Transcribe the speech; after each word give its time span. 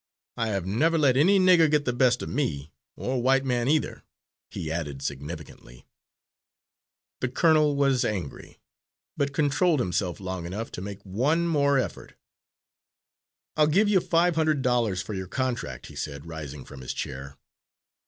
I 0.35 0.47
have 0.47 0.65
never 0.65 0.97
let 0.97 1.15
any 1.15 1.37
nigger 1.37 1.69
get 1.69 1.85
the 1.85 1.93
best 1.93 2.23
of 2.23 2.29
me 2.29 2.71
or 2.95 3.21
white 3.21 3.45
man 3.45 3.67
either," 3.67 4.03
he 4.49 4.71
added 4.71 5.03
significantly. 5.03 5.85
The 7.19 7.27
colonel 7.29 7.75
was 7.75 8.03
angry, 8.03 8.57
but 9.15 9.31
controlled 9.31 9.79
himself 9.79 10.19
long 10.19 10.47
enough 10.47 10.71
to 10.71 10.81
make 10.81 11.03
one 11.03 11.47
more 11.47 11.77
effort. 11.77 12.15
"I'll 13.55 13.67
give 13.67 13.87
you 13.89 13.99
five 14.01 14.33
hundred 14.35 14.63
dollars 14.63 15.03
for 15.03 15.13
your 15.13 15.27
contract," 15.27 15.85
he 15.85 15.95
said 15.95 16.25
rising 16.25 16.65
from 16.65 16.81
his 16.81 16.95
chair. 16.95 17.37